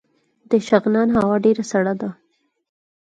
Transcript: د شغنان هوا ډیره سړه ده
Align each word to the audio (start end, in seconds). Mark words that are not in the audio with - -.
د 0.49 0.51
شغنان 0.67 1.09
هوا 1.19 1.35
ډیره 1.45 1.63
سړه 1.71 1.93
ده 2.01 2.09